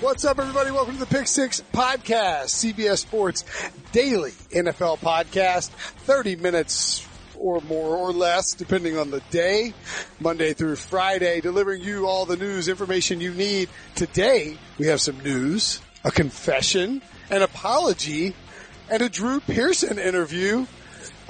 [0.00, 0.70] What's up, everybody?
[0.70, 3.44] Welcome to the Pick Six Podcast, CBS Sports
[3.92, 5.68] Daily NFL Podcast.
[5.68, 9.74] 30 minutes or more or less, depending on the day,
[10.18, 13.68] Monday through Friday, delivering you all the news information you need.
[13.94, 18.34] Today, we have some news, a confession, an apology,
[18.88, 20.64] and a Drew Pearson interview.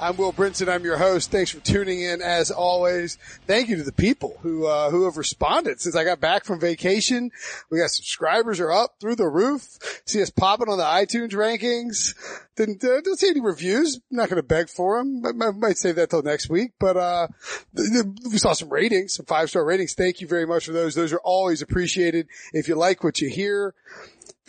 [0.01, 0.67] I'm Will Brinson.
[0.67, 1.29] I'm your host.
[1.29, 3.19] Thanks for tuning in as always.
[3.45, 6.59] Thank you to the people who, uh, who have responded since I got back from
[6.59, 7.29] vacation.
[7.69, 9.77] We got subscribers are up through the roof.
[10.05, 12.15] See us popping on the iTunes rankings.
[12.55, 13.99] Didn't, uh, don't see any reviews.
[14.09, 15.23] Not going to beg for them.
[15.23, 17.27] I, I might save that till next week, but, uh,
[17.75, 19.93] we saw some ratings, some five star ratings.
[19.93, 20.95] Thank you very much for those.
[20.95, 22.27] Those are always appreciated.
[22.53, 23.75] If you like what you hear,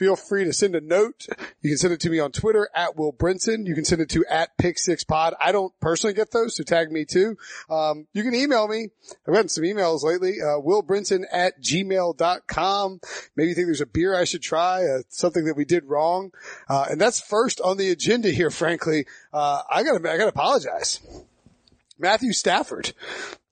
[0.03, 1.29] feel free to send a note.
[1.61, 3.69] You can send it to me on Twitter at Will Brinson.
[3.69, 5.35] You can send it to at Pick Six Pod.
[5.41, 7.37] I don't personally get those, so tag me too.
[7.71, 8.89] Um, you can email me.
[9.29, 10.43] I've gotten some emails lately.
[10.43, 13.01] Uh, Will Brinson at gmail.com.
[13.37, 16.33] Maybe you think there's a beer I should try, uh, something that we did wrong.
[16.69, 19.07] Uh, and that's first on the agenda here, frankly.
[19.33, 20.99] Uh, I gotta, I gotta apologize.
[21.97, 22.93] Matthew Stafford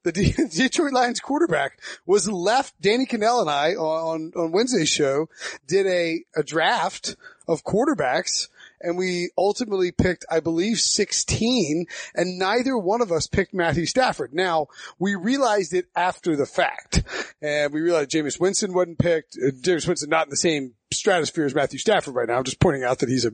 [0.03, 0.11] the
[0.51, 2.79] Detroit Lions quarterback was left.
[2.81, 5.29] Danny Kanell and I on, on Wednesday's show
[5.67, 7.15] did a, a draft
[7.47, 8.47] of quarterbacks
[8.83, 11.85] and we ultimately picked, I believe, 16
[12.15, 14.33] and neither one of us picked Matthew Stafford.
[14.33, 17.03] Now we realized it after the fact
[17.41, 19.37] and we realized Jameis Winston wasn't picked.
[19.37, 22.37] Jameis Winston not in the same stratosphere as Matthew Stafford right now.
[22.37, 23.31] I'm just pointing out that he's a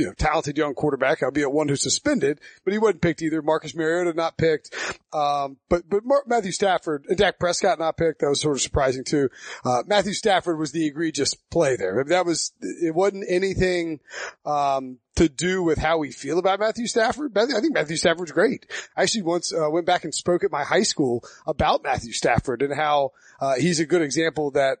[0.00, 3.42] you know, talented young quarterback, albeit one who's suspended, but he wasn't picked either.
[3.42, 4.74] Marcus Mariota not picked.
[5.12, 8.20] Um, but, but Matthew Stafford and Dak Prescott not picked.
[8.20, 9.28] That was sort of surprising too.
[9.64, 12.02] Uh, Matthew Stafford was the egregious play there.
[12.04, 14.00] That was, it wasn't anything,
[14.46, 17.36] um, to do with how we feel about Matthew Stafford.
[17.36, 18.64] I think Matthew Stafford's great.
[18.96, 22.62] I actually once uh, went back and spoke at my high school about Matthew Stafford
[22.62, 24.78] and how uh, he's a good example that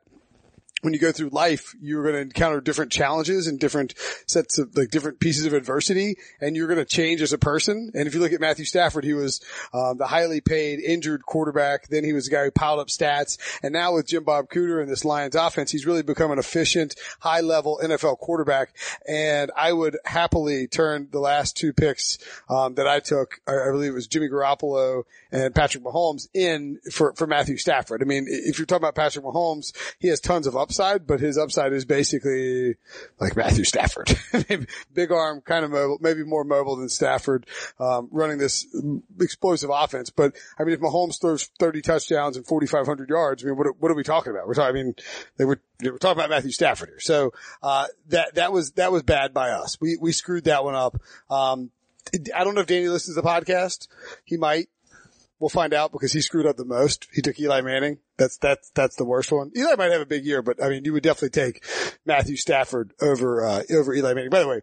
[0.82, 3.94] when you go through life, you're going to encounter different challenges and different
[4.26, 7.90] sets of like different pieces of adversity and you're going to change as a person.
[7.94, 9.40] And if you look at Matthew Stafford, he was
[9.74, 11.88] um, the highly paid injured quarterback.
[11.88, 13.38] Then he was the guy who piled up stats.
[13.62, 16.94] And now with Jim Bob Cooter and this Lions offense, he's really become an efficient,
[17.20, 18.74] high level NFL quarterback.
[19.06, 22.18] And I would happily turn the last two picks
[22.48, 26.78] um, that I took, I, I believe it was Jimmy Garoppolo and Patrick Mahomes in
[26.90, 28.02] for, for Matthew Stafford.
[28.02, 30.69] I mean, if you're talking about Patrick Mahomes, he has tons of upside,
[31.06, 32.76] but his upside is basically
[33.18, 34.16] like Matthew Stafford.
[34.94, 37.46] Big arm, kind of mobile, maybe more mobile than Stafford,
[37.78, 38.66] um, running this
[39.20, 40.10] explosive offense.
[40.10, 43.90] But I mean, if Mahomes throws 30 touchdowns and 4,500 yards, I mean, what, what
[43.90, 44.46] are we talking about?
[44.46, 44.94] We're talking, I mean,
[45.36, 47.00] they were, we're talking about Matthew Stafford here.
[47.00, 47.32] So,
[47.62, 49.80] uh, that, that was, that was bad by us.
[49.80, 51.00] We, we screwed that one up.
[51.30, 51.70] Um,
[52.34, 53.88] I don't know if Danny listens to the podcast.
[54.24, 54.68] He might.
[55.40, 57.08] We'll find out because he screwed up the most.
[57.14, 57.98] He took Eli Manning.
[58.18, 59.50] That's, that's, that's the worst one.
[59.56, 61.64] Eli might have a big year, but I mean, you would definitely take
[62.04, 64.28] Matthew Stafford over, uh, over Eli Manning.
[64.28, 64.60] By the way,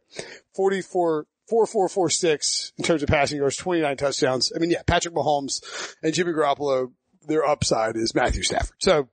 [0.56, 4.52] 44, four, four, four, six in terms of passing yards, 29 touchdowns.
[4.56, 6.92] I mean, yeah, Patrick Mahomes and Jimmy Garoppolo,
[7.28, 8.78] their upside is Matthew Stafford.
[8.78, 9.10] So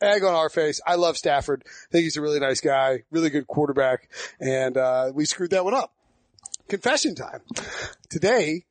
[0.00, 0.80] egg on our face.
[0.86, 1.62] I love Stafford.
[1.66, 4.10] I think he's a really nice guy, really good quarterback.
[4.40, 5.92] And, uh, we screwed that one up.
[6.68, 7.42] Confession time.
[8.08, 8.64] Today,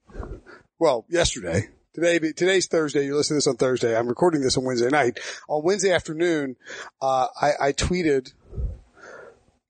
[0.79, 3.05] well, yesterday, Today, today's Thursday.
[3.05, 3.95] You're listening to this on Thursday.
[3.95, 5.19] I'm recording this on Wednesday night.
[5.47, 6.55] On Wednesday afternoon,
[6.99, 8.33] uh, I, I tweeted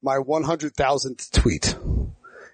[0.02, 1.76] my 100,000th tweet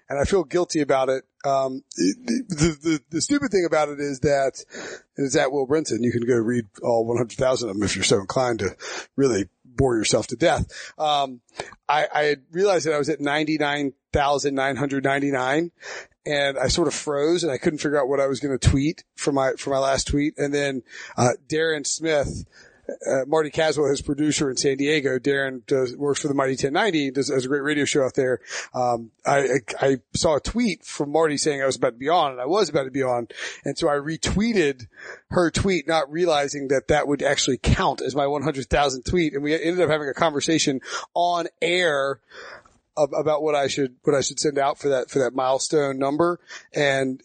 [0.08, 1.22] and I feel guilty about it.
[1.44, 4.64] Um, the, the, the, stupid thing about it is that
[5.16, 6.02] it's at Will Brinson.
[6.02, 8.76] You can go read all 100,000 of them if you're so inclined to
[9.14, 10.66] really bore yourself to death.
[10.98, 11.42] Um,
[11.88, 15.70] I, I realized that I was at 99,999
[16.26, 18.68] and I sort of froze and I couldn't figure out what I was going to
[18.68, 20.34] tweet for my, for my last tweet.
[20.36, 20.82] And then,
[21.16, 22.44] uh, Darren Smith,
[23.06, 27.12] uh, Marty Caswell, his producer in San Diego, Darren does, works for the Mighty 1090,
[27.12, 28.40] does, has a great radio show out there.
[28.74, 32.08] Um, I, I, I saw a tweet from Marty saying I was about to be
[32.08, 33.28] on and I was about to be on.
[33.64, 34.86] And so I retweeted
[35.30, 39.34] her tweet, not realizing that that would actually count as my 100,000 tweet.
[39.34, 40.80] And we ended up having a conversation
[41.14, 42.20] on air
[43.02, 46.40] about what I should, what I should send out for that, for that milestone number.
[46.74, 47.20] And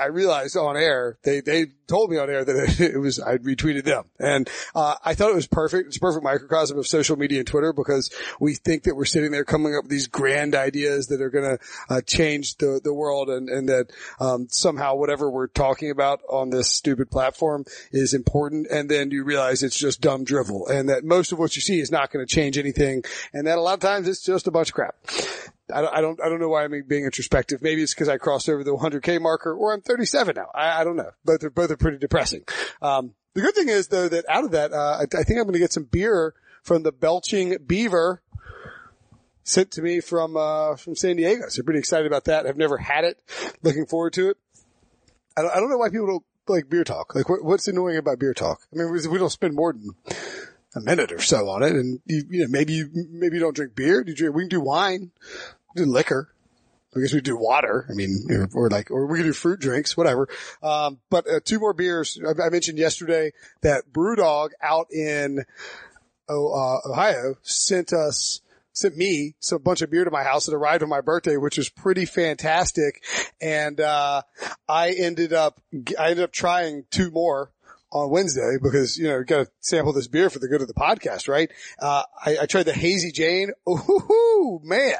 [0.00, 3.84] I realized on air, they, they told me on air that it, was, I retweeted
[3.84, 4.04] them.
[4.18, 5.88] And, uh, I thought it was perfect.
[5.88, 9.30] It's a perfect microcosm of social media and Twitter because we think that we're sitting
[9.30, 12.94] there coming up with these grand ideas that are going to uh, change the, the
[12.94, 13.90] world and, and that,
[14.20, 18.66] um, somehow whatever we're talking about on this stupid platform is important.
[18.70, 21.80] And then you realize it's just dumb drivel and that most of what you see
[21.80, 23.04] is not going to change anything.
[23.32, 24.94] And that a lot of times it's just a bunch of crap.
[25.72, 27.62] I don't, I don't, I don't know why I'm being introspective.
[27.62, 30.48] Maybe it's because I crossed over the 100k marker or I'm 37 now.
[30.54, 31.10] I, I don't know.
[31.24, 32.44] Both are, both are pretty depressing.
[32.82, 35.44] Um, the good thing is though that out of that, uh, I, I think I'm
[35.44, 38.22] going to get some beer from the Belching Beaver
[39.44, 41.44] sent to me from, uh, from San Diego.
[41.48, 42.46] So pretty excited about that.
[42.46, 43.18] I've never had it.
[43.62, 44.36] Looking forward to it.
[45.36, 47.14] I don't, I don't know why people don't like beer talk.
[47.14, 48.60] Like what, what's annoying about beer talk?
[48.72, 49.90] I mean, we don't spend more than
[50.74, 53.56] a minute or so on it and you, you know, maybe you, maybe you don't
[53.56, 54.04] drink beer.
[54.04, 55.10] Do you drink, we can do wine,
[55.74, 56.32] do liquor.
[56.96, 57.86] I guess we do water.
[57.88, 60.28] I mean, or, like, or we can do fruit drinks, whatever.
[60.60, 62.18] Um, but uh, two more beers.
[62.26, 63.30] I, I, mentioned yesterday
[63.60, 65.44] that BrewDog out in
[66.28, 68.40] uh, Ohio sent us
[68.72, 71.58] sent me some bunch of beer to my house that arrived on my birthday, which
[71.58, 73.02] was pretty fantastic.
[73.40, 74.22] And, uh,
[74.68, 75.60] I ended up,
[75.98, 77.50] I ended up trying two more
[77.92, 80.74] on Wednesday because, you know, got to sample this beer for the good of the
[80.74, 81.50] podcast, right?
[81.78, 83.50] Uh, I, I, tried the Hazy Jane.
[83.68, 84.94] Ooh, man.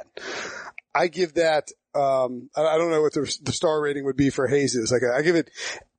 [0.95, 4.31] I give that, um, I, I don't know what the, the, star rating would be
[4.31, 4.91] for hazes.
[4.91, 5.51] Like I give it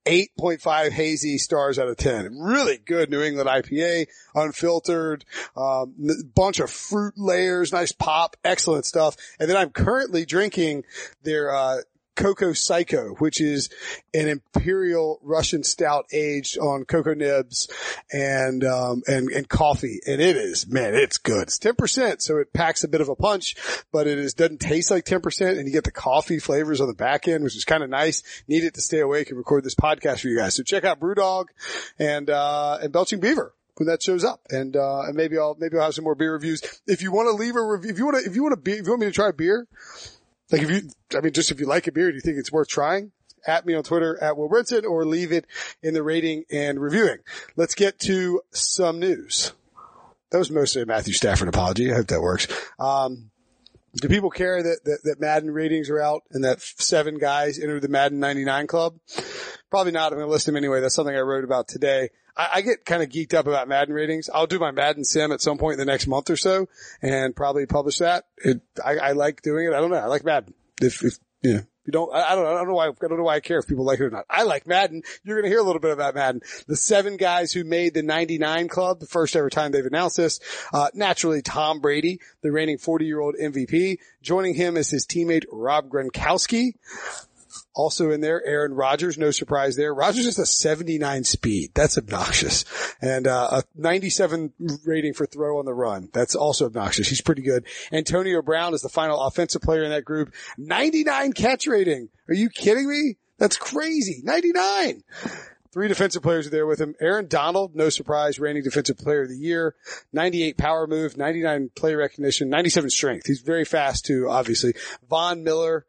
[0.05, 2.39] 8.5 hazy stars out of 10.
[2.39, 5.93] Really good New England IPA, unfiltered, um,
[6.35, 9.15] bunch of fruit layers, nice pop, excellent stuff.
[9.39, 10.83] And then I'm currently drinking
[11.23, 11.77] their, uh,
[12.15, 13.69] Cocoa Psycho, which is
[14.13, 17.69] an imperial Russian stout aged on cocoa nibs
[18.11, 19.99] and, um, and, and coffee.
[20.05, 21.43] And it is, man, it's good.
[21.43, 22.21] It's 10%.
[22.21, 23.55] So it packs a bit of a punch,
[23.91, 26.93] but it is, doesn't taste like 10% and you get the coffee flavors on the
[26.93, 28.23] back end, which is kind of nice.
[28.47, 30.55] Need it to stay awake and record this podcast for you guys.
[30.55, 31.45] So check out Brewdog
[31.97, 34.41] and, uh, and Belching Beaver when that shows up.
[34.49, 36.61] And, uh, and maybe I'll, maybe I'll have some more beer reviews.
[36.87, 38.61] If you want to leave a review, if you want to, if you want to
[38.61, 39.67] be, if you want me to try beer,
[40.51, 42.51] like if you, I mean, just if you like a beer, do you think it's
[42.51, 43.11] worth trying?
[43.47, 45.47] At me on Twitter at Will Brinson or leave it
[45.81, 47.17] in the rating and reviewing.
[47.55, 49.53] Let's get to some news.
[50.29, 51.91] That was mostly a Matthew Stafford apology.
[51.91, 52.47] I hope that works.
[52.79, 53.30] Um,
[53.95, 57.81] do people care that, that, that Madden ratings are out and that seven guys entered
[57.81, 58.99] the Madden 99 club?
[59.69, 60.11] Probably not.
[60.11, 60.81] I'm going to list them anyway.
[60.81, 62.09] That's something I wrote about today.
[62.35, 64.29] I, I get kind of geeked up about Madden ratings.
[64.33, 66.67] I'll do my Madden sim at some point in the next month or so
[67.01, 68.25] and probably publish that.
[68.37, 69.73] It, I, I like doing it.
[69.73, 69.97] I don't know.
[69.97, 70.53] I like Madden.
[70.81, 71.19] If, if,
[71.85, 73.67] you don't, I don't, I don't know why, I don't know why I care if
[73.67, 74.25] people like it or not.
[74.29, 75.01] I like Madden.
[75.23, 76.41] You're going to hear a little bit about Madden.
[76.67, 80.39] The seven guys who made the 99 club, the first ever time they've announced this,
[80.73, 83.97] uh, naturally Tom Brady, the reigning 40 year old MVP.
[84.21, 86.73] Joining him is his teammate Rob Gronkowski.
[87.73, 89.93] Also in there, Aaron Rodgers, no surprise there.
[89.93, 91.71] Rodgers is a 79 speed.
[91.73, 92.65] That's obnoxious.
[93.01, 94.53] And, uh, a 97
[94.85, 96.09] rating for throw on the run.
[96.13, 97.07] That's also obnoxious.
[97.07, 97.65] He's pretty good.
[97.91, 100.33] Antonio Brown is the final offensive player in that group.
[100.57, 102.09] 99 catch rating.
[102.27, 103.17] Are you kidding me?
[103.37, 104.21] That's crazy.
[104.23, 105.03] 99.
[105.71, 106.95] Three defensive players are there with him.
[106.99, 109.73] Aaron Donald, no surprise, reigning defensive player of the year.
[110.11, 113.25] 98 power move, 99 play recognition, 97 strength.
[113.25, 114.73] He's very fast too, obviously.
[115.09, 115.85] Von Miller,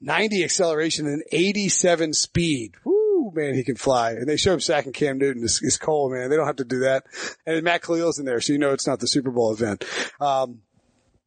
[0.00, 2.74] 90 acceleration and 87 speed.
[2.84, 4.12] Woo, man, he can fly.
[4.12, 5.44] And they show him sacking Cam Newton.
[5.44, 6.30] It's, it's cold, man.
[6.30, 7.04] They don't have to do that.
[7.46, 9.84] And Matt Kalil's in there, so you know it's not the Super Bowl event.
[10.20, 10.62] Um,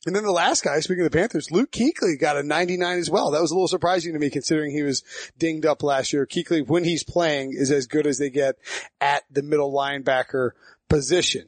[0.05, 3.09] and then the last guy, speaking of the Panthers, Luke Kuechly got a 99 as
[3.09, 3.29] well.
[3.29, 5.03] That was a little surprising to me considering he was
[5.37, 6.25] dinged up last year.
[6.25, 8.55] Kuechly, when he's playing, is as good as they get
[8.99, 10.51] at the middle linebacker
[10.89, 11.45] position.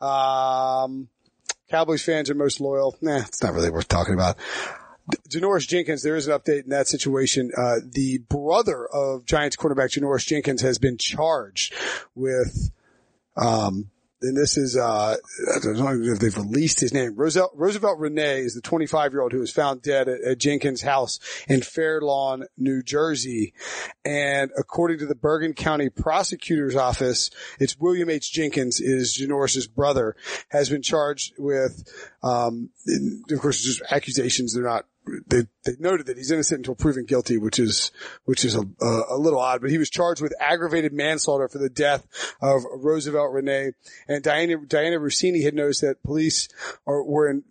[0.00, 1.08] Um,
[1.68, 2.96] Cowboys fans are most loyal.
[3.00, 4.36] Nah, it's not really worth talking about.
[5.28, 7.50] Janoris Jenkins, there is an update in that situation.
[7.56, 11.74] Uh, the brother of Giants quarterback Janoris Jenkins has been charged
[12.14, 12.70] with,
[13.36, 13.90] um,
[14.22, 15.14] and this is, uh,
[15.54, 17.14] I don't know if they've released his name.
[17.14, 20.82] Roosevelt, Roosevelt Rene is the 25 year old who was found dead at, at, Jenkins'
[20.82, 23.52] house in Fair Lawn, New Jersey.
[24.04, 27.30] And according to the Bergen County prosecutor's office,
[27.60, 28.32] it's William H.
[28.32, 30.16] Jenkins is Janoris' brother
[30.48, 31.84] has been charged with,
[32.22, 32.70] um,
[33.30, 34.54] of course, just accusations.
[34.54, 34.86] They're not
[35.26, 37.90] they, they noted that he's innocent until proven guilty, which is,
[38.24, 41.68] which is a, a, little odd, but he was charged with aggravated manslaughter for the
[41.68, 42.06] death
[42.40, 43.72] of Roosevelt Rene
[44.08, 46.48] and Diana, Dianna Russini had noticed that police
[46.86, 47.44] are, were in,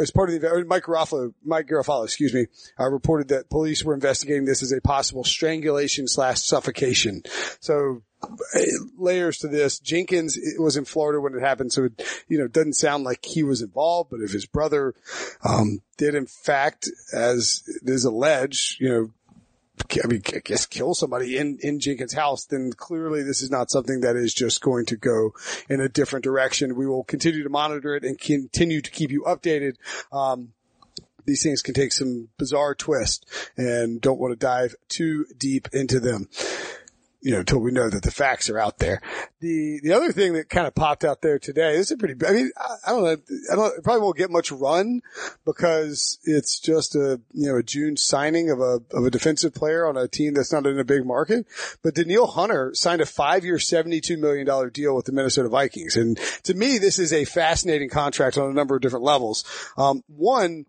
[0.00, 2.46] as part of the, Mike Garafolo, Mike Garafolo, excuse me,
[2.78, 7.22] uh, reported that police were investigating this as a possible strangulation slash suffocation.
[7.60, 8.02] So
[8.98, 9.78] layers to this.
[9.78, 13.42] Jenkins was in Florida when it happened, so it, you know, doesn't sound like he
[13.42, 14.94] was involved, but if his brother,
[15.44, 19.10] um, did in fact, as is alleged, you know,
[20.02, 23.70] I mean, I guess kill somebody in, in Jenkins' house, then clearly this is not
[23.70, 25.32] something that is just going to go
[25.68, 26.76] in a different direction.
[26.76, 29.74] We will continue to monitor it and continue to keep you updated.
[30.12, 30.52] Um,
[31.26, 36.00] these things can take some bizarre twist and don't want to dive too deep into
[36.00, 36.28] them.
[37.22, 39.02] You know, till we know that the facts are out there.
[39.40, 42.14] The, the other thing that kind of popped out there today, this is a pretty,
[42.26, 43.16] I mean, I, I don't know,
[43.52, 45.02] I don't, probably won't get much run
[45.44, 49.86] because it's just a, you know, a June signing of a, of a defensive player
[49.86, 51.46] on a team that's not in a big market.
[51.82, 55.96] But Danielle Hunter signed a five year, $72 million deal with the Minnesota Vikings.
[55.96, 59.44] And to me, this is a fascinating contract on a number of different levels.
[59.76, 60.64] Um, one,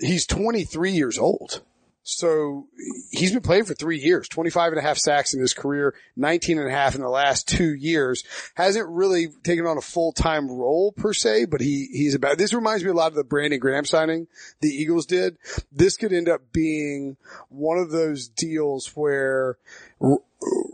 [0.00, 1.62] he's 23 years old.
[2.10, 2.68] So
[3.10, 6.58] he's been playing for three years, 25 and a half sacks in his career, 19
[6.58, 8.24] and a half in the last two years.
[8.54, 12.82] Hasn't really taken on a full-time role per se, but he, he's about, this reminds
[12.82, 14.26] me a lot of the Brandon Graham signing
[14.62, 15.36] the Eagles did.
[15.70, 17.18] This could end up being
[17.50, 19.58] one of those deals where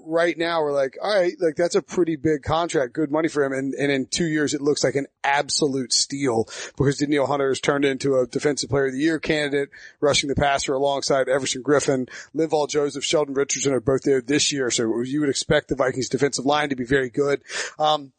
[0.07, 3.45] right now we're like, all right, like that's a pretty big contract, good money for
[3.45, 3.53] him.
[3.53, 7.61] And, and in two years, it looks like an absolute steal because Danielle Hunter has
[7.61, 12.09] turned into a defensive player of the year candidate, rushing the passer alongside Everson Griffen,
[12.35, 14.71] Linval Joseph, Sheldon Richardson are both there this year.
[14.71, 17.43] So you would expect the Vikings defensive line to be very good.
[17.79, 18.13] Um,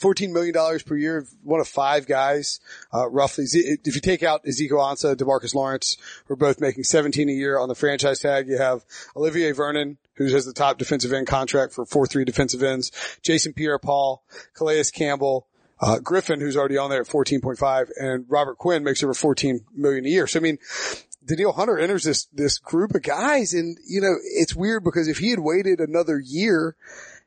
[0.00, 2.60] $14 million per year, one of five guys,
[2.92, 3.44] uh, roughly.
[3.52, 5.96] If you take out Ezekiel Ansah, Demarcus Lawrence,
[6.28, 8.48] we're both making 17 a year on the franchise tag.
[8.48, 8.84] You have
[9.16, 12.90] Olivier Vernon, who has the top defensive end contract for 4-3 defensive ends,
[13.22, 14.22] Jason Pierre-Paul,
[14.54, 15.46] Calais Campbell,
[15.80, 20.06] uh, Griffen, who's already on there at 14.5, and Robert Quinn makes over 14 million
[20.06, 20.26] a year.
[20.26, 20.58] So I mean,
[21.24, 25.18] Danielle Hunter enters this, this group of guys and, you know, it's weird because if
[25.18, 26.76] he had waited another year,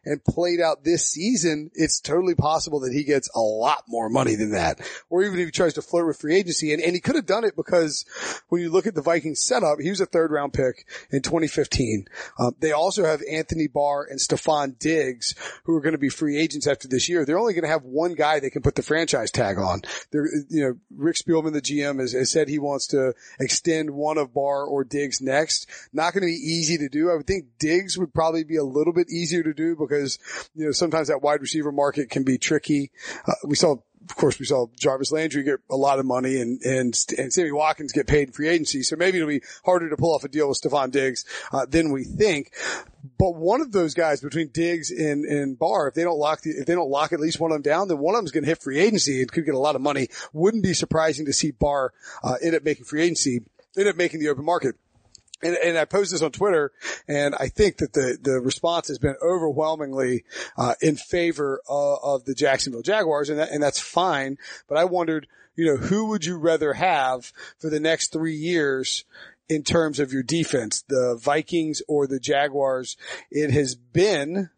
[0.07, 4.35] and played out this season, it's totally possible that he gets a lot more money
[4.35, 4.79] than that.
[5.09, 6.73] Or even if he tries to flirt with free agency.
[6.73, 8.05] And, and he could have done it because
[8.49, 12.05] when you look at the Vikings setup, he was a third round pick in 2015.
[12.39, 15.35] Um, they also have Anthony Barr and Stefon Diggs
[15.65, 17.25] who are going to be free agents after this year.
[17.25, 19.81] They're only going to have one guy they can put the franchise tag on.
[20.11, 24.17] They're, you know, Rick Spielman, the GM has, has said he wants to extend one
[24.17, 25.67] of Barr or Diggs next.
[25.91, 27.11] Not going to be easy to do.
[27.11, 30.19] I would think Diggs would probably be a little bit easier to do because because,
[30.55, 32.91] you know, sometimes that wide receiver market can be tricky.
[33.27, 33.77] Uh, we saw
[34.09, 37.51] of course, we saw Jarvis Landry get a lot of money and, and, and Sammy
[37.51, 38.81] Watkins get paid in free agency.
[38.81, 41.91] So maybe it'll be harder to pull off a deal with Stefon Diggs, uh, than
[41.91, 42.53] we think.
[43.19, 46.51] But one of those guys between Diggs and, and Barr, if they don't lock the,
[46.51, 48.31] if they don't lock at least one of them down, then one of them is
[48.31, 50.07] going to hit free agency and could get a lot of money.
[50.31, 51.91] Wouldn't be surprising to see Barr,
[52.23, 53.41] uh, end up making free agency,
[53.77, 54.75] end up making the open market
[55.41, 56.71] and, and I posted this on Twitter,
[57.07, 60.23] and I think that the the response has been overwhelmingly
[60.57, 64.37] uh, in favor of, of, the Jacksonville Jaguars, and that, and that's fine.
[64.67, 69.05] But I wondered, you know, who would you rather have for the next three years
[69.47, 72.97] in terms of your defense, the Vikings or the Jaguars?
[73.29, 74.49] It has been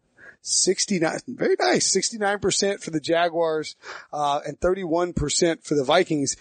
[0.42, 3.76] 69, very nice, 69% for the Jaguars,
[4.12, 6.36] uh, and 31% for the Vikings.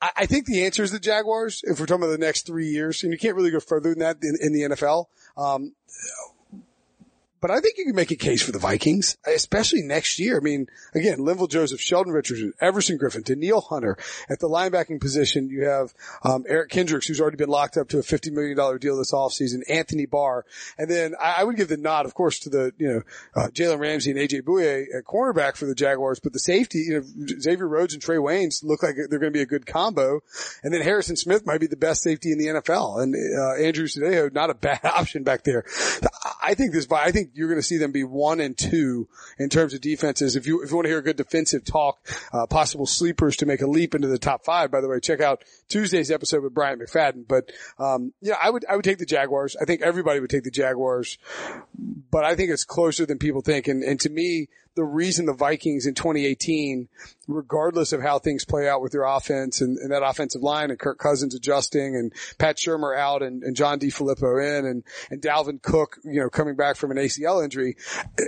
[0.00, 3.02] I think the answer is the Jaguars if we're talking about the next three years,
[3.02, 5.06] and you can't really go further than that in, in the NFL.
[5.36, 5.74] Um,
[7.46, 10.38] but I think you can make a case for the Vikings, especially next year.
[10.38, 13.96] I mean, again, Linval Joseph, Sheldon Richardson, Everson Griffen, Danielle Hunter.
[14.28, 17.98] At the linebacking position, you have um, Eric Kendricks, who's already been locked up to
[17.98, 20.44] a $50 million deal this offseason, Anthony Barr.
[20.76, 23.02] And then I, I, would give the nod, of course, to the, you know,
[23.36, 26.94] uh, Jalen Ramsey and AJ Bouye at cornerback for the Jaguars, but the safety, you
[26.94, 30.18] know, Xavier Rhodes and Trae Waynes look like they're going to be a good combo.
[30.64, 33.00] And then Harrison Smith might be the best safety in the NFL.
[33.00, 35.64] And uh, Andrew Sendejo, not a bad option back there.
[36.42, 39.48] I think this, I think you're going to see them be one and two in
[39.48, 40.36] terms of defenses.
[40.36, 41.98] If you, if you want to hear a good defensive talk,
[42.32, 45.20] uh, possible sleepers to make a leap into the top five, by the way, check
[45.20, 47.26] out Tuesday's episode with Brian McFadden.
[47.28, 49.56] But, um, yeah, I would, I would take the Jaguars.
[49.60, 51.18] I think everybody would take the Jaguars,
[52.10, 53.68] but I think it's closer than people think.
[53.68, 56.88] And, and to me, the reason the Vikings in 2018,
[57.26, 60.78] regardless of how things play out with their offense and, and that offensive line and
[60.78, 65.62] Kirk Cousins adjusting and Pat Shurmur out and, and John DeFilippo in and, and Dalvin
[65.62, 67.76] Cook, you know, coming back from an ACL injury.
[68.18, 68.22] Eh,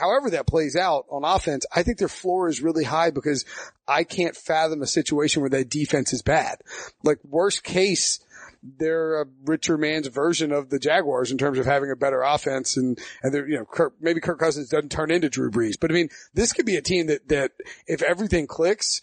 [0.00, 3.44] however that plays out on offense, I think their floor is really high because
[3.86, 6.62] I can't fathom a situation where that defense is bad.
[7.04, 8.20] Like worst case,
[8.62, 12.76] they're a richer man's version of the Jaguars in terms of having a better offense
[12.76, 15.90] and, and they're, you know, Kirk, maybe Kirk Cousins doesn't turn into Drew Brees, but
[15.90, 17.52] I mean, this could be a team that, that
[17.86, 19.02] if everything clicks,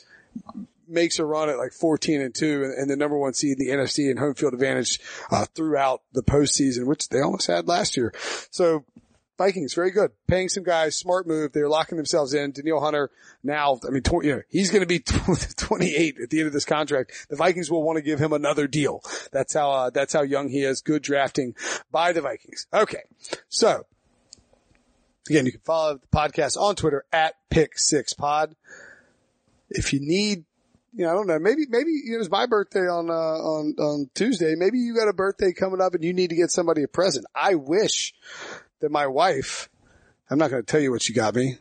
[0.87, 3.67] makes a run at like 14 and 2 and, and the number one seed in
[3.67, 4.99] the NFC and home field advantage
[5.31, 8.13] uh, throughout the postseason, which they almost had last year.
[8.51, 8.85] So
[9.38, 10.12] Vikings, very good.
[10.27, 11.53] Paying some guys, smart move.
[11.53, 12.51] They're locking themselves in.
[12.51, 13.12] Danielle Hunter
[13.44, 15.00] now, I mean, you know, he's going to be
[15.58, 17.27] 28 at the end of this contract.
[17.29, 19.01] The Vikings will want to give him another deal.
[19.32, 20.82] That's how, uh, that's how young he is.
[20.82, 21.56] Good drafting
[21.91, 22.65] by the Vikings.
[22.74, 23.03] Okay.
[23.48, 23.86] So
[25.29, 28.56] again, you can follow the podcast on Twitter at Pick Six Pod.
[29.70, 30.46] If you need
[30.94, 31.38] you know, I don't know.
[31.38, 34.56] Maybe, maybe you know, it was my birthday on, uh, on, on Tuesday.
[34.56, 37.25] Maybe you got a birthday coming up and you need to get somebody a present.
[37.36, 38.15] I wish
[38.79, 39.69] that my wife,
[40.29, 41.57] I'm not going to tell you what she got me.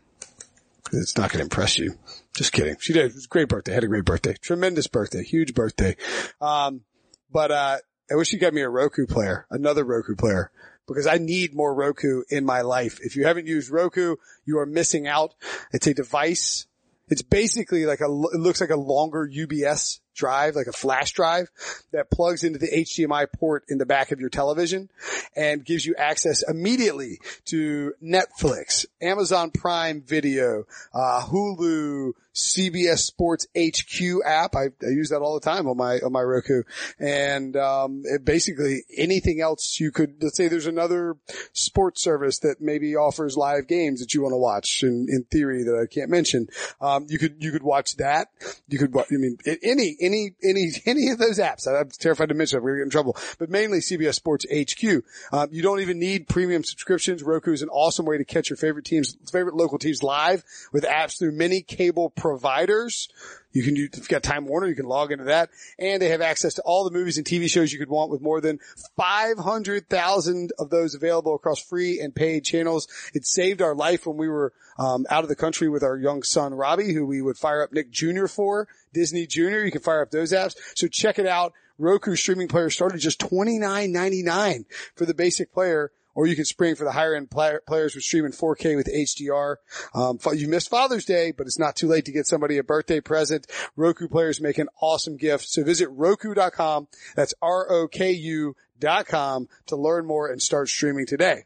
[0.92, 1.98] It's not going to impress you.
[2.36, 2.76] Just kidding.
[2.80, 3.06] She did.
[3.06, 3.72] It was a great birthday.
[3.72, 4.34] Had a great birthday.
[4.40, 5.24] Tremendous birthday.
[5.24, 5.96] Huge birthday.
[6.40, 6.82] Um,
[7.30, 7.78] but, uh,
[8.10, 10.52] I wish she got me a Roku player, another Roku player
[10.86, 13.00] because I need more Roku in my life.
[13.02, 15.34] If you haven't used Roku, you are missing out.
[15.72, 16.66] It's a device.
[17.08, 21.48] It's basically like a, it looks like a longer UBS drive, like a flash drive
[21.92, 24.88] that plugs into the HDMI port in the back of your television
[25.36, 34.22] and gives you access immediately to Netflix, Amazon Prime Video, uh, Hulu, CBS Sports HQ
[34.26, 34.54] app.
[34.54, 36.64] I, I, use that all the time on my on my Roku,
[37.00, 40.22] and um, basically anything else you could.
[40.22, 41.16] Let's say there's another
[41.54, 44.82] sports service that maybe offers live games that you want to watch.
[44.82, 48.28] In, in theory, that I can't mention, um, you could you could watch that.
[48.68, 48.94] You could.
[48.94, 51.66] I mean, any any any any of those apps.
[51.66, 52.62] I'm terrified to mention.
[52.62, 55.02] We're gonna get in trouble, but mainly CBS Sports HQ.
[55.32, 57.22] Um, you don't even need premium subscriptions.
[57.22, 60.84] Roku is an awesome way to catch your favorite teams, favorite local teams live with
[60.84, 63.08] apps through many cable providers.
[63.52, 65.48] You can, if you've got Time Warner, you can log into that.
[65.78, 68.20] And they have access to all the movies and TV shows you could want with
[68.20, 68.58] more than
[68.96, 72.88] 500,000 of those available across free and paid channels.
[73.14, 76.22] It saved our life when we were, um, out of the country with our young
[76.24, 78.26] son, Robbie, who we would fire up Nick Jr.
[78.26, 78.68] for.
[78.92, 79.60] Disney Jr.
[79.64, 80.56] You can fire up those apps.
[80.74, 81.52] So check it out.
[81.78, 84.64] Roku streaming player started just $29.99
[84.96, 88.02] for the basic player or you can spring for the higher end player, players with
[88.02, 89.56] streaming 4K with HDR.
[89.94, 93.00] Um, you missed Father's Day, but it's not too late to get somebody a birthday
[93.00, 93.46] present.
[93.76, 95.48] Roku players make an awesome gift.
[95.48, 96.88] So visit Roku.com.
[97.14, 101.44] That's R-O-K-U dot com to learn more and start streaming today.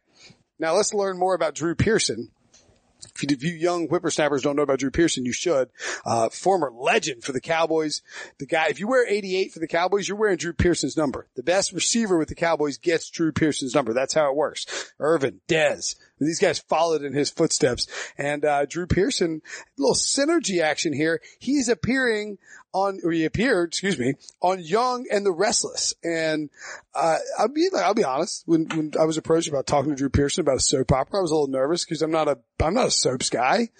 [0.58, 2.30] Now let's learn more about Drew Pearson
[3.22, 5.70] if you young whippersnappers don't know about Drew Pearson, you should.
[6.04, 8.02] Uh, former legend for the Cowboys.
[8.38, 11.26] The guy, if you wear 88 for the Cowboys, you're wearing Drew Pearson's number.
[11.36, 13.92] The best receiver with the Cowboys gets Drew Pearson's number.
[13.92, 14.92] That's how it works.
[14.98, 15.96] Irvin, Dez,
[16.26, 17.86] these guys followed in his footsteps.
[18.18, 19.42] And uh, Drew Pearson,
[19.76, 21.20] little synergy action here.
[21.38, 22.38] He's appearing
[22.72, 25.94] on, or he appeared, excuse me, on Young and the Restless.
[26.04, 26.50] And
[26.94, 28.44] uh, I'll be I'll be honest.
[28.46, 31.22] When when I was approached about talking to Drew Pearson about a soap opera, I
[31.22, 33.70] was a little nervous because I'm not a I'm not a soaps guy.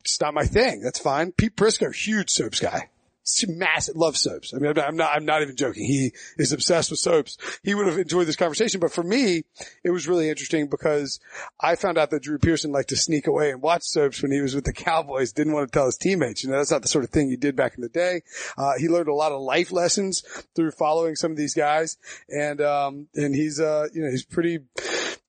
[0.00, 0.82] It's not my thing.
[0.82, 1.32] That's fine.
[1.32, 2.90] Pete Prisco, huge soaps guy
[3.48, 4.54] massive, love soaps.
[4.54, 5.84] I mean, I'm not, I'm not even joking.
[5.84, 7.36] He is obsessed with soaps.
[7.62, 9.42] He would have enjoyed this conversation, but for me,
[9.84, 11.20] it was really interesting because
[11.60, 14.40] I found out that Drew Pearson liked to sneak away and watch soaps when he
[14.40, 16.44] was with the Cowboys, didn't want to tell his teammates.
[16.44, 18.22] You know, that's not the sort of thing you did back in the day.
[18.56, 20.22] Uh, he learned a lot of life lessons
[20.54, 21.96] through following some of these guys.
[22.28, 24.60] And, um, and he's, uh, you know, he's pretty,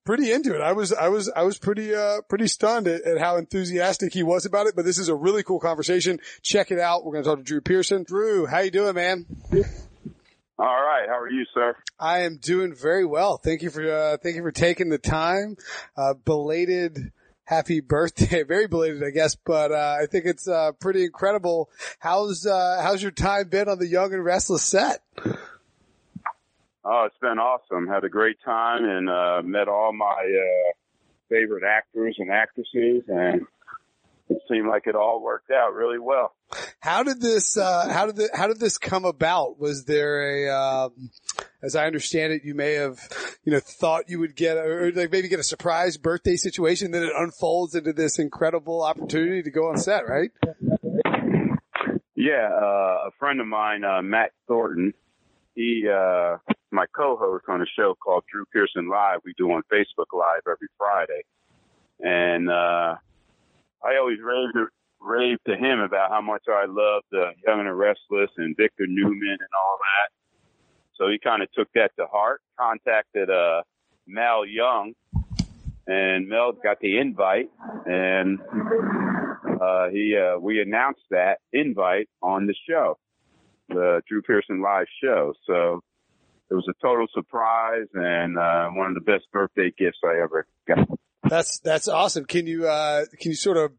[0.08, 0.62] pretty into it.
[0.62, 4.22] I was, I was, I was pretty, uh, pretty stunned at, at, how enthusiastic he
[4.22, 6.18] was about it, but this is a really cool conversation.
[6.40, 7.04] Check it out.
[7.04, 8.04] We're going to talk to Drew Pearson.
[8.04, 9.26] Drew, how you doing, man?
[10.58, 11.06] All right.
[11.06, 11.76] How are you, sir?
[12.00, 13.36] I am doing very well.
[13.36, 15.58] Thank you for, uh, thank you for taking the time.
[15.94, 17.12] Uh, belated,
[17.44, 18.42] happy birthday.
[18.48, 21.68] Very belated, I guess, but, uh, I think it's, uh, pretty incredible.
[21.98, 25.02] How's, uh, how's your time been on the Young and Restless set?
[26.90, 27.86] Oh, it's been awesome.
[27.86, 30.72] Had a great time and uh, met all my uh,
[31.28, 33.42] favorite actors and actresses, and
[34.30, 36.34] it seemed like it all worked out really well.
[36.80, 37.58] How did this?
[37.58, 39.60] Uh, how did the, How did this come about?
[39.60, 40.50] Was there a?
[40.50, 41.10] Um,
[41.62, 42.98] as I understand it, you may have,
[43.44, 46.92] you know, thought you would get, or like maybe get a surprise birthday situation.
[46.92, 50.30] Then it unfolds into this incredible opportunity to go on set, right?
[52.14, 54.94] Yeah, uh, a friend of mine, uh, Matt Thornton,
[55.58, 56.36] he uh,
[56.70, 59.18] my co-host on a show called Drew Pearson Live.
[59.24, 61.22] We do on Facebook Live every Friday,
[61.98, 62.94] and uh,
[63.84, 67.74] I always raved raved to him about how much I loved uh, Young and the
[67.74, 70.12] Restless and Victor Newman and all that.
[70.96, 72.40] So he kind of took that to heart.
[72.58, 73.62] Contacted uh,
[74.06, 74.94] Mel Young,
[75.88, 77.50] and Mel got the invite,
[77.84, 78.38] and
[79.60, 82.96] uh, he uh, we announced that invite on the show,
[83.68, 85.34] the Drew Pearson Live show.
[85.46, 85.80] So
[86.50, 90.46] it was a total surprise and uh, one of the best birthday gifts I ever
[90.66, 90.88] got.
[91.28, 92.24] That's that's awesome.
[92.24, 93.72] Can you uh, can you sort of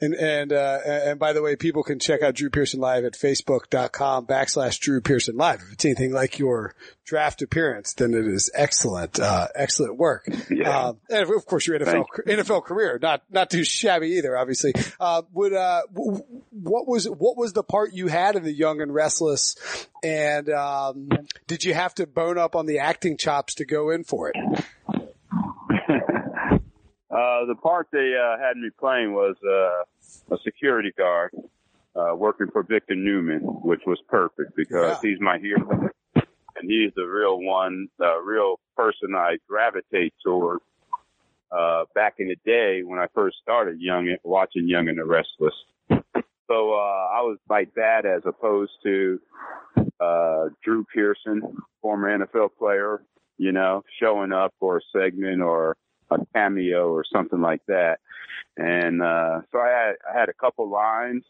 [0.00, 3.14] and and uh, and by the way, people can check out Drew Pearson live at
[3.14, 5.60] facebook.com backslash Drew Pearson live.
[5.60, 10.26] If it's anything like your draft appearance, then it is excellent, uh, excellent work.
[10.50, 10.88] Yeah.
[10.88, 14.36] Um, and of course your NFL NFL career, not not too shabby either.
[14.36, 18.80] Obviously, uh, would uh, what was what was the part you had in the Young
[18.80, 19.56] and Restless,
[20.02, 21.08] and um,
[21.46, 24.64] did you have to bone up on the acting chops to go in for it?
[27.14, 31.30] Uh, the part they uh, had me playing was uh, a security guard,
[31.94, 35.10] uh, working for Victor Newman, which was perfect because Yeah.
[35.10, 35.90] he's my hero.
[36.56, 40.58] And he's the real one, the real person I gravitate toward.
[41.52, 45.54] Uh, back in the day when I first started Young, watching Young and the Restless.
[45.88, 49.20] So, uh, I was like that as opposed to,
[50.00, 51.42] uh, Drew Pearson,
[51.80, 53.02] former NFL player,
[53.38, 55.76] you know, showing up for a segment or
[56.10, 57.98] a cameo or something like that.
[58.56, 61.24] And, uh, so I had, I had a couple lines.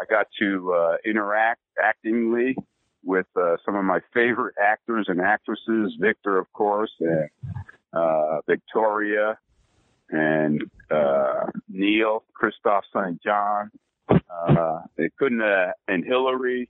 [0.00, 2.56] I got to, uh, interact actingly
[3.04, 7.28] with, uh, some of my favorite actors and actresses, Victor, of course, and,
[7.92, 9.38] uh, Victoria
[10.10, 13.22] and, uh, Neil, Kristoff St.
[13.22, 13.70] John.
[14.08, 14.80] Uh,
[15.18, 16.68] couldn't, uh, and Hillary,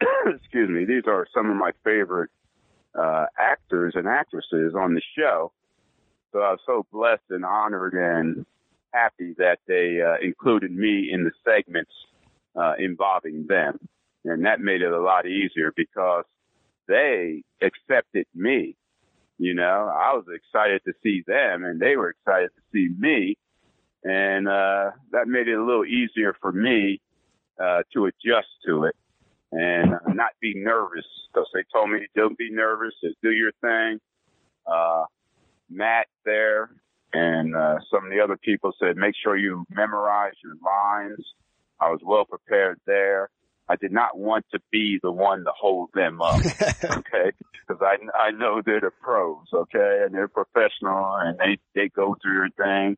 [0.26, 2.30] excuse me, these are some of my favorite,
[2.94, 5.52] uh, actors and actresses on the show.
[6.32, 8.46] So I was so blessed and honored and
[8.92, 11.92] happy that they uh, included me in the segments
[12.56, 13.78] uh, involving them.
[14.24, 16.24] And that made it a lot easier because
[16.88, 18.76] they accepted me.
[19.38, 23.36] You know, I was excited to see them and they were excited to see me.
[24.04, 27.00] And uh, that made it a little easier for me
[27.62, 28.96] uh, to adjust to it
[29.52, 33.98] and not be nervous because they told me don't be nervous, just do your thing.
[34.66, 35.04] Uh,
[35.74, 36.70] Matt there
[37.12, 41.24] and uh, some of the other people said make sure you memorize your lines.
[41.80, 43.28] I was well prepared there.
[43.68, 46.36] I did not want to be the one to hold them up,
[46.84, 47.32] okay?
[47.66, 52.16] Because I I know they're the pros, okay, and they're professional and they they go
[52.22, 52.96] through their thing.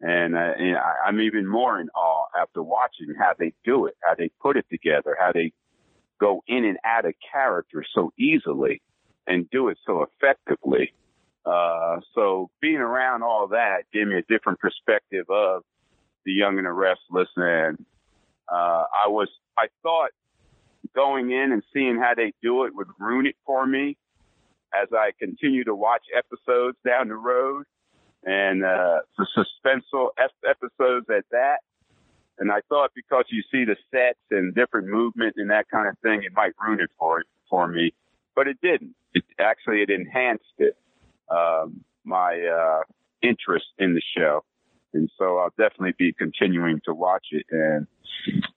[0.00, 3.94] And, uh, and I, I'm even more in awe after watching how they do it,
[4.02, 5.52] how they put it together, how they
[6.20, 8.82] go in and out of character so easily
[9.26, 10.92] and do it so effectively.
[11.44, 15.62] Uh, so being around all that gave me a different perspective of
[16.24, 17.28] the young and the restless.
[17.36, 17.84] And,
[18.50, 19.28] uh, I was,
[19.58, 20.10] I thought
[20.94, 23.96] going in and seeing how they do it would ruin it for me
[24.74, 27.64] as I continue to watch episodes down the road
[28.24, 31.58] and, uh, the suspenseful ep- episodes at that.
[32.38, 35.98] And I thought because you see the sets and different movement and that kind of
[35.98, 37.92] thing, it might ruin it for for me,
[38.34, 38.94] but it didn't.
[39.14, 40.76] It actually, it enhanced it
[41.32, 42.80] um, my uh,
[43.22, 44.44] interest in the show,
[44.92, 47.86] and so I'll definitely be continuing to watch it, and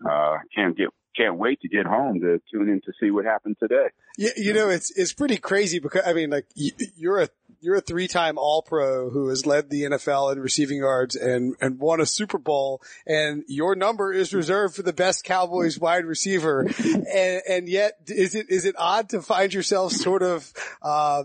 [0.07, 3.55] uh, can't get can't wait to get home to tune in to see what happened
[3.59, 3.87] today.
[4.17, 7.29] Yeah, you know, it's it's pretty crazy because I mean, like you, you're a
[7.61, 11.55] you're a three time All Pro who has led the NFL in receiving yards and
[11.61, 16.05] and won a Super Bowl, and your number is reserved for the best Cowboys wide
[16.05, 16.67] receiver,
[17.13, 21.23] and and yet is it is it odd to find yourself sort of uh,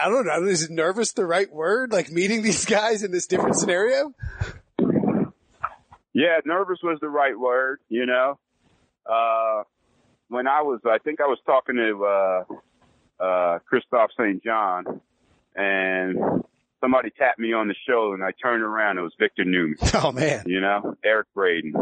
[0.00, 3.56] I don't know is nervous the right word like meeting these guys in this different
[3.56, 4.14] scenario?
[6.12, 7.80] Yeah, nervous was the right word.
[7.88, 8.38] You know,
[9.06, 9.62] uh,
[10.28, 12.44] when I was, I think I was talking to, uh,
[13.20, 14.42] uh, Kristoff St.
[14.42, 15.00] John
[15.58, 16.44] and
[16.80, 18.98] somebody tapped me on the shoulder and I turned around.
[18.98, 21.74] It was Victor Newman, Oh man, you know, Eric Braeden.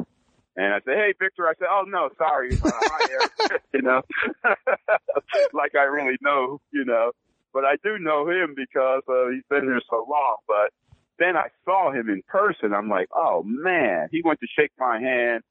[0.56, 1.46] And I said, Hey, Victor.
[1.46, 2.52] I said, Oh no, sorry.
[2.54, 3.62] Uh, hi, Eric.
[3.74, 4.00] you know,
[5.52, 7.12] like I really know, you know,
[7.52, 10.72] but I do know him because, uh, he's been here so long, but
[11.18, 12.72] then I saw him in person.
[12.72, 15.42] I'm like, Oh man, he went to shake my hand.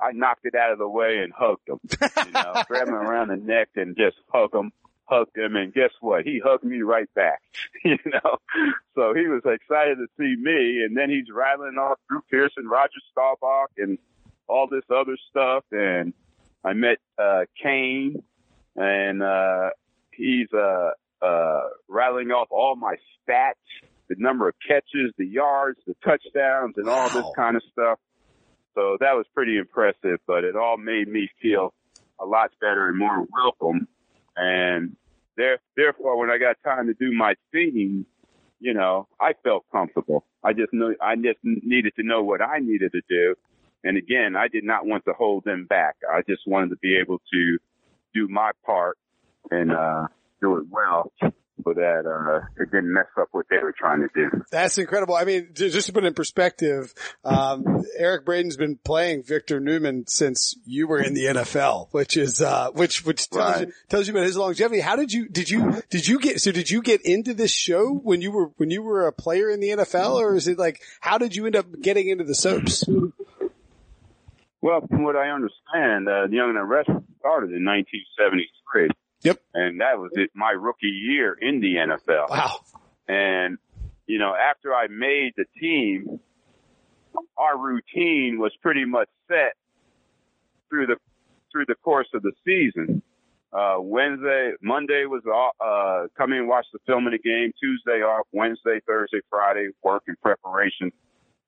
[0.00, 1.78] I knocked it out of the way and hugged him,
[2.26, 4.72] you know, grabbed him around the neck and just hug him,
[5.04, 5.56] hugged him.
[5.56, 6.24] And guess what?
[6.24, 7.42] He hugged me right back,
[7.84, 8.38] you know,
[8.94, 10.82] so he was excited to see me.
[10.84, 13.98] And then he's rattling off Drew Pearson, Roger Staubach and
[14.48, 15.64] all this other stuff.
[15.72, 16.12] And
[16.64, 18.22] I met, uh, Cane
[18.76, 19.70] and, uh,
[20.12, 20.90] he's, uh,
[21.22, 22.96] uh, rattling off all my
[23.28, 23.54] stats,
[24.08, 27.98] the number of catches, the yards, the touchdowns and all this kind of stuff.
[28.74, 31.72] So that was pretty impressive, but it all made me feel
[32.20, 33.88] a lot better and more welcome.
[34.36, 34.96] And
[35.36, 38.06] there, therefore, when I got time to do my theme,
[38.58, 40.24] you know, I felt comfortable.
[40.42, 43.36] I just knew, I just needed to know what I needed to do.
[43.84, 45.96] And again, I did not want to hold them back.
[46.10, 47.58] I just wanted to be able to
[48.14, 48.98] do my part
[49.50, 50.08] and, uh,
[50.40, 51.12] do it well
[51.62, 54.42] so that, uh, it didn't mess up what they were trying to do.
[54.50, 55.14] That's incredible.
[55.14, 56.92] I mean, just to put it in perspective,
[57.24, 62.42] um, Eric Braeden's been playing Victor Newman since you were in the NFL, which is,
[62.42, 63.68] uh, which, which tells Right.
[63.68, 64.80] you, tells you about his longevity.
[64.80, 67.92] How did you, did you, did you get, so did you get into this show
[67.94, 70.80] when you were, when you were a player in the NFL or is it like,
[71.00, 72.84] how did you end up getting into the soaps?
[74.60, 78.88] Well, from what I understand, uh, the Young and the Restless started in 1973.
[79.24, 79.40] Yep.
[79.54, 82.30] And that was it, my rookie year in the NFL.
[82.30, 82.56] Wow.
[83.08, 83.58] And,
[84.06, 86.20] you know, after I made the team,
[87.36, 89.54] our routine was pretty much set
[90.68, 90.96] through the
[91.50, 93.02] through the course of the season.
[93.52, 97.52] Uh, Wednesday, Monday was uh, come in watch the film of the game.
[97.60, 98.26] Tuesday off.
[98.32, 100.90] Wednesday, Thursday, Friday work in preparation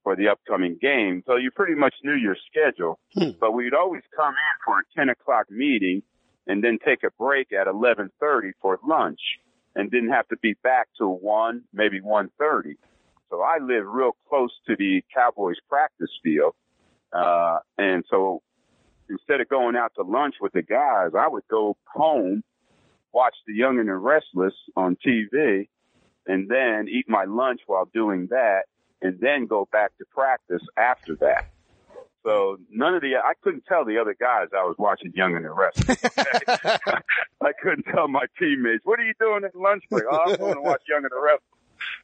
[0.05, 1.25] for the upcoming game.
[1.27, 3.01] So you pretty much knew your schedule.
[3.15, 3.31] Hmm.
[3.41, 6.03] But we'd always come in for a 10 o'clock meeting
[6.47, 9.21] and then take a break at 11:30 for lunch,
[9.75, 12.77] and didn't have to be back till one, maybe 1:30.
[13.31, 16.55] So I live real close to the Cowboys practice field,
[17.13, 18.43] uh, and so
[19.09, 22.43] instead of going out to lunch with the guys, I would go home,
[23.13, 25.69] watch The Young and the Restless on TV,
[26.27, 28.65] and then eat my lunch while doing that,
[29.03, 31.47] and then go back to practice after that.
[32.27, 35.45] So none of the, I couldn't tell the other guys I was watching Young and
[35.45, 35.85] the Rest.
[37.41, 40.03] I couldn't tell my teammates, what are you doing at lunch break?
[40.11, 41.43] Oh, I'm going to watch Young and the Rest.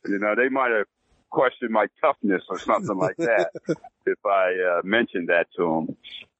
[0.06, 0.86] You know, they might have
[1.30, 3.50] questioned my toughness or something like that
[4.06, 5.96] if I uh, mentioned that to them.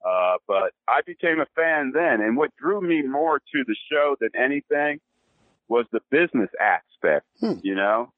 [0.07, 4.17] Uh, but I became a fan then, and what drew me more to the show
[4.21, 5.01] than anything
[5.67, 7.27] was the business aspect.
[7.41, 7.59] Hmm.
[7.63, 8.13] You know,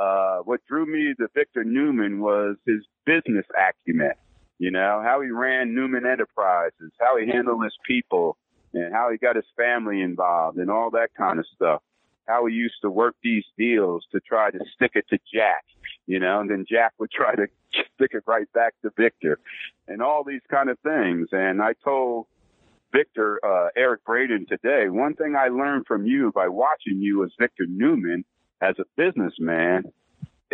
[0.00, 4.12] uh, what drew me to Victor Newman was his business acumen.
[4.58, 8.36] You know, how he ran Newman Enterprises, how he handled his people,
[8.72, 11.82] and how he got his family involved, and all that kind of stuff.
[12.26, 15.64] How he used to work these deals to try to stick it to Jack,
[16.06, 17.46] you know, and then Jack would try to
[17.94, 19.38] stick it right back to Victor,
[19.88, 21.28] and all these kind of things.
[21.32, 22.26] And I told
[22.92, 27.30] Victor, uh, Eric Braeden today, one thing I learned from you by watching you as
[27.38, 28.24] Victor Newman
[28.60, 29.92] as a businessman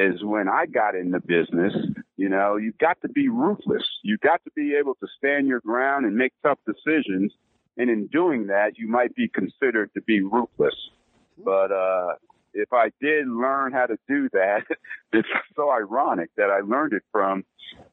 [0.00, 1.72] is when I got in the business,
[2.16, 3.86] you know, you've got to be ruthless.
[4.02, 7.32] You've got to be able to stand your ground and make tough decisions.
[7.76, 10.74] And in doing that, you might be considered to be ruthless.
[11.42, 12.14] But, uh,
[12.52, 14.62] if I did learn how to do that,
[15.12, 17.44] it's so ironic that I learned it from,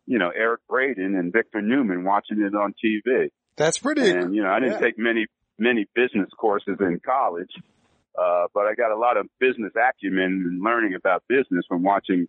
[0.06, 3.30] you know, Eric Braeden and Victor Newman watching it on TV.
[3.56, 4.10] That's pretty.
[4.10, 4.88] And, you know, I didn't yeah.
[4.88, 7.52] take many, many business courses in college.
[8.18, 12.28] Uh, but I got a lot of business acumen and learning about business from watching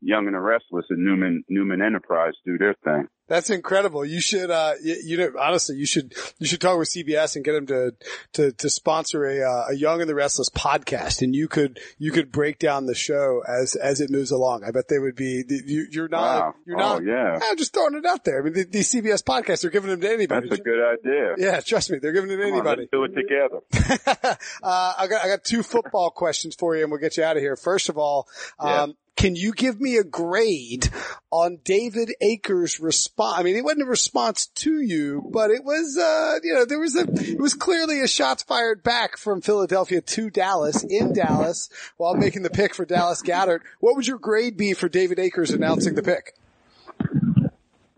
[0.00, 3.08] Young and the Restless and Newman, Newman Enterprise do their thing.
[3.26, 4.04] That's incredible.
[4.04, 7.44] You should, uh, you, you know, honestly, you should, you should talk with CBS and
[7.44, 7.92] get them to,
[8.34, 11.22] to, to sponsor a, uh, a Young and the Restless podcast.
[11.22, 14.62] And you could, you could break down the show as, as it moves along.
[14.64, 16.54] I bet they would be, you, you're not, Wow.
[16.66, 17.38] you're Oh, not, yeah.
[17.42, 18.40] I'm just throwing it out there.
[18.40, 20.48] I mean, the, these CBS podcasts, they're giving them to anybody.
[20.50, 21.34] That's a good idea.
[21.38, 22.82] yeah, trust me, they're giving it to on, anybody.
[22.82, 24.38] let's do it together.
[24.62, 27.36] uh, I got I got two football questions for you, and we'll get you out
[27.36, 27.56] of here.
[27.56, 28.86] First of all, um, Yeah.
[29.16, 30.90] Can you give me a grade
[31.30, 33.38] on David Akers' response?
[33.38, 36.80] I mean, it wasn't a response to you, but it was, uh, you know, there
[36.80, 41.68] was a, it was clearly a shots fired back from Philadelphia to Dallas in Dallas
[41.96, 43.60] while making the pick for Dallas Goedert.
[43.78, 46.34] What would your grade be for David Akers announcing the pick?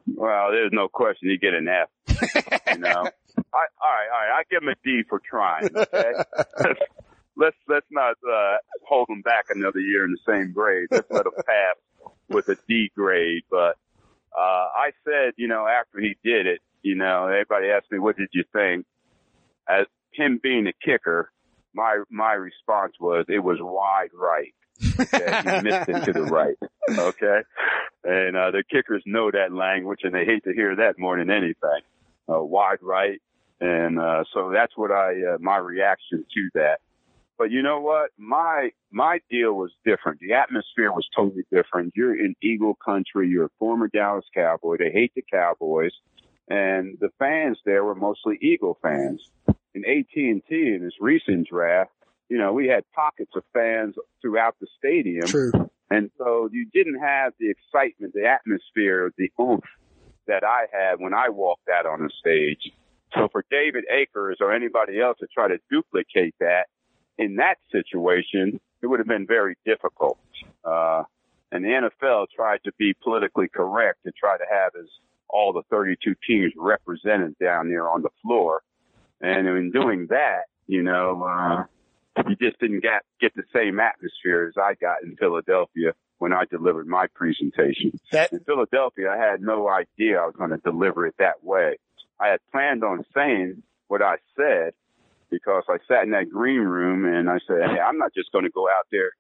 [0.07, 1.89] Well, there's no question you get an F.
[2.73, 4.39] You know, I, all right, all right.
[4.39, 5.69] I give him a D for trying.
[5.77, 6.13] Okay,
[7.37, 10.89] let's let's not uh, hold him back another year in the same grade.
[10.91, 11.77] Let's let him pass
[12.29, 13.43] with a D grade.
[13.51, 13.77] But
[14.37, 18.17] uh, I said, you know, after he did it, you know, everybody asked me, "What
[18.17, 18.87] did you think?"
[19.69, 21.31] As him being a kicker,
[21.75, 24.55] my my response was, "It was wide right."
[25.01, 26.57] Okay, he missed it to the right.
[26.89, 27.41] Okay,
[28.05, 31.31] and uh, the kickers know that language, and they hate to hear that more than
[31.31, 31.81] anything.
[32.29, 33.21] Uh, wide right,
[33.61, 36.79] and uh, so that's what I uh, my reaction to that.
[37.39, 38.11] But you know what?
[38.19, 40.21] My my deal was different.
[40.21, 41.93] The atmosphere was totally different.
[41.95, 43.29] You're in Eagle country.
[43.29, 44.77] You're a former Dallas Cowboy.
[44.79, 45.93] They hate the Cowboys,
[46.49, 49.31] and the fans there were mostly Eagle fans.
[49.75, 51.91] In AT&T in this recent draft,
[52.31, 55.27] you know, we had pockets of fans throughout the stadium.
[55.27, 55.53] True.
[55.91, 59.65] And so you didn't have the excitement, the atmosphere, the oomph
[60.27, 62.73] that I had when I walked out on the stage.
[63.15, 66.67] So for David Akers or anybody else to try to duplicate that
[67.19, 70.19] in that situation, it would have been very difficult.
[70.65, 71.05] Uh,
[71.53, 74.89] and the NFL tried to be politically correct to try to have as
[75.29, 78.63] all the 32 teams represented down there on the floor.
[79.21, 81.65] And in doing that, you know, uh,
[82.29, 86.45] you just didn't get get the same atmosphere as I got in Philadelphia when I
[86.51, 87.99] delivered my presentation.
[88.13, 91.77] That In Philadelphia, I had no idea I was going to deliver it that way.
[92.19, 94.73] I had planned on saying what I said
[95.31, 98.45] because I sat in that green room and I said, "Hey, I'm not just going
[98.45, 99.11] to go out there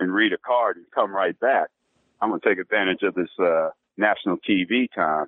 [0.00, 1.68] and read a card and come right back.
[2.20, 5.26] I'm going to take advantage of this uh, national TV time."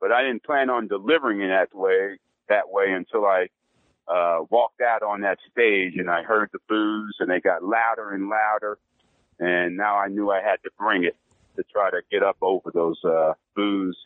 [0.00, 2.18] But I didn't plan on delivering it that way
[2.48, 3.48] that way until I
[4.08, 8.10] uh, walked out on that stage and I heard the boos and they got louder
[8.10, 8.78] and louder.
[9.38, 11.16] And now I knew I had to bring it
[11.56, 13.96] to try to get up over those, uh, boos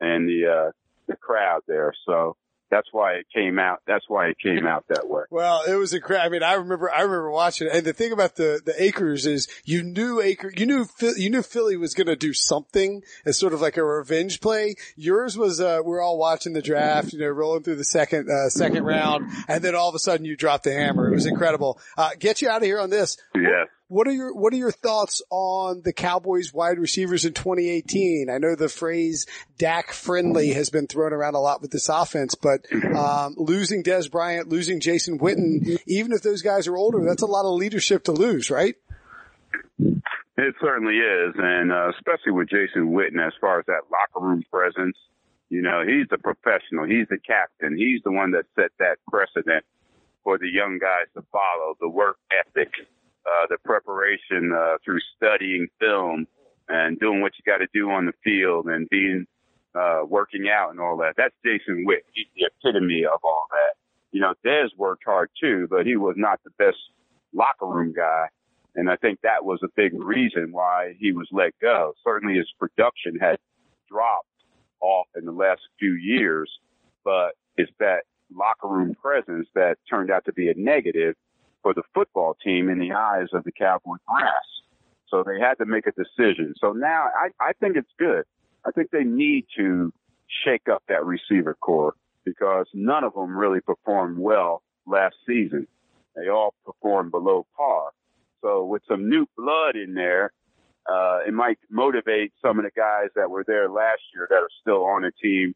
[0.00, 0.70] and the, uh,
[1.06, 1.92] the crowd there.
[2.06, 2.36] So
[2.74, 3.82] that's why it came out.
[3.86, 5.22] That's why it came out that way.
[5.30, 6.26] Well, it was incredible.
[6.26, 7.72] I mean, I remember, I remember watching it.
[7.72, 11.42] And the thing about the, the Akers is you knew Aker, you knew, you knew
[11.42, 14.74] Philly was going to do something as sort of like a revenge play.
[14.96, 18.48] Yours was, uh, we're all watching the draft, you know, rolling through the second, uh,
[18.48, 19.30] second round.
[19.46, 21.12] And then all of a sudden you dropped the hammer.
[21.12, 21.78] It was incredible.
[21.96, 23.16] Uh, get you out of here on this.
[23.36, 23.68] Yes.
[23.88, 28.30] What are your What are your thoughts on the Cowboys wide receivers in 2018?
[28.30, 29.26] I know the phrase
[29.58, 32.66] Dak friendly has been thrown around a lot with this offense, but
[32.96, 37.26] um, losing Dez Bryant, losing Jason Witten, even if those guys are older, that's a
[37.26, 38.74] lot of leadership to lose, right?
[40.36, 44.42] It certainly is, and uh, especially with Jason Witten, as far as that locker room
[44.50, 44.96] presence,
[45.50, 49.64] you know, he's the professional, he's the captain, he's the one that set that precedent
[50.24, 52.72] for the young guys to follow, the work ethic
[53.26, 56.26] uh, the preparation uh, through studying film
[56.68, 59.26] and doing what you got to do on the field and being
[59.74, 61.14] uh, working out and all that.
[61.16, 62.08] That's Jason Witten.
[62.12, 63.74] He's the epitome of all that.
[64.12, 66.78] You know, Dez worked hard too, but he was not the best
[67.32, 68.28] locker room guy.
[68.76, 71.94] And I think that was a big reason why he was let go.
[72.04, 73.38] Certainly his production had
[73.88, 74.26] dropped
[74.80, 76.50] off in the last few years,
[77.04, 78.02] but it's that
[78.34, 81.14] locker room presence that turned out to be a negative
[81.64, 84.44] for the football team in the eyes of the Cowboy brass.
[85.08, 86.54] So they had to make a decision.
[86.60, 88.24] So now I, I think it's good.
[88.64, 89.92] I think they need to
[90.44, 95.66] shake up that receiver corps because none of them really performed well last season.
[96.14, 97.90] They all performed below par.
[98.42, 100.32] So with some new blood in there,
[100.86, 104.50] uh, it might motivate some of the guys that were there last year that are
[104.60, 105.54] still on the team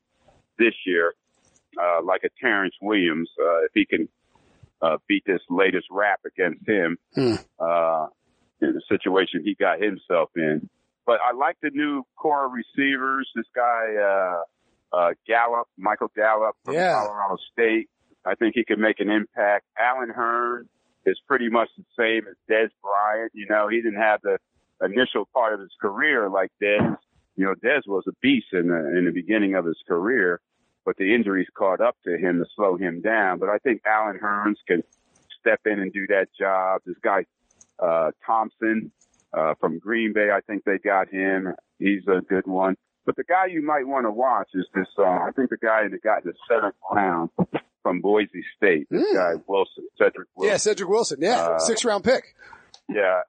[0.59, 1.15] this year,
[1.79, 4.09] uh, like a Terrence Williams, uh, if he can
[4.81, 7.35] uh, beat this latest rap against him hmm.
[7.59, 8.07] uh,
[8.61, 10.69] in the situation he got himself in.
[11.07, 13.29] But I like the new core receivers.
[13.35, 16.95] This guy uh, uh, Gallup, Michael Gallup from yeah.
[16.95, 17.89] Colorado State.
[18.25, 19.65] I think he could make an impact.
[19.79, 20.67] Allen Hurns
[21.07, 23.33] is pretty much the same as Dez Bryant.
[23.35, 24.39] You know, he didn't have the
[24.85, 26.97] initial part of his career like Dez.
[27.37, 30.41] You know, Dez was a beast in the in the beginning of his career
[30.89, 33.39] but the injuries caught up to him to slow him down.
[33.39, 34.83] But I think Allen Hurns can
[35.39, 36.81] step in and do that job.
[36.87, 37.27] This guy,
[37.79, 38.91] uh, Thompson,
[39.35, 41.53] uh, from Green Bay, I think they got him.
[41.79, 42.79] He's a good one.
[43.05, 45.89] But the guy you might want to watch is this, uh, I think the guy
[45.89, 47.29] that got the seventh round
[47.83, 48.87] from Boise State.
[48.91, 49.15] This mm.
[49.15, 50.51] guy Wilson, Cedric Wilson.
[50.51, 51.19] Yeah, Cedric Wilson.
[51.21, 52.35] Yeah, uh, six round pick.
[52.89, 53.21] Yeah,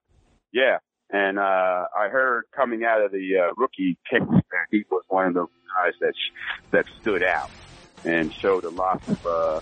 [0.53, 0.77] yeah.
[1.11, 4.27] And uh, I heard coming out of the uh, rookie that
[4.71, 6.13] he was one of the guys that
[6.71, 7.49] that stood out
[8.05, 9.61] and showed a lot of uh,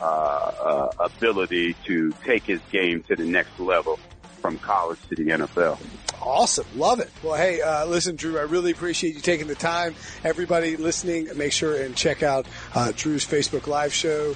[0.00, 3.98] uh, uh, ability to take his game to the next level
[4.40, 5.78] from college to the NFL.
[6.20, 6.66] Awesome.
[6.76, 7.10] Love it.
[7.22, 9.94] Well, hey, uh, listen, Drew, I really appreciate you taking the time.
[10.24, 14.34] Everybody listening, make sure and check out uh, Drew's Facebook Live show,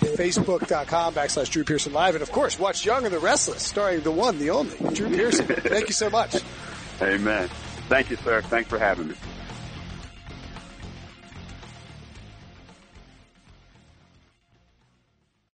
[0.00, 2.14] facebook.com backslash Drew Pearson Live.
[2.14, 5.46] And of course, watch Young and the Restless, starring the one, the only, Drew Pearson.
[5.46, 6.36] Thank you so much.
[7.02, 7.48] Amen.
[7.88, 8.42] Thank you, sir.
[8.42, 9.14] Thanks for having me.